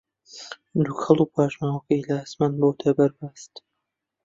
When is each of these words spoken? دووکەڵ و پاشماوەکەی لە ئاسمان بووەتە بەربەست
دووکەڵ 0.83 1.17
و 1.21 1.31
پاشماوەکەی 1.33 2.05
لە 2.07 2.13
ئاسمان 2.19 2.51
بووەتە 2.59 2.89
بەربەست 2.97 3.53